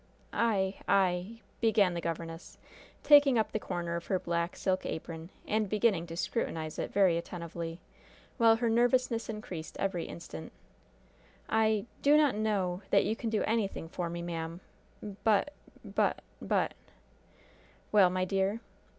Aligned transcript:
"I 0.33 0.81
I" 0.87 1.41
began 1.61 1.93
the 1.93 2.01
governess, 2.01 2.57
taking 3.03 3.37
up 3.37 3.51
the 3.51 3.59
corner 3.59 3.95
of 3.95 4.07
her 4.07 4.17
black, 4.17 4.55
silk 4.55 4.83
apron 4.83 5.29
and 5.47 5.69
beginning 5.69 6.07
to 6.07 6.17
scrutinize 6.17 6.79
it 6.79 6.91
very 6.91 7.19
attentively, 7.19 7.79
while 8.37 8.55
her 8.55 8.67
nervousness 8.67 9.29
increased 9.29 9.77
every 9.77 10.05
instant 10.05 10.53
"I 11.49 11.85
do 12.01 12.17
not 12.17 12.33
know 12.33 12.81
that 12.89 13.05
you 13.05 13.15
can 13.15 13.29
do 13.29 13.43
anything 13.43 13.87
for 13.87 14.09
me, 14.09 14.23
ma'am; 14.23 14.59
but 15.23 15.53
but 15.85 16.23
but" 16.41 16.73
"Well, 17.91 18.09
my 18.09 18.25
dear?" 18.25 18.59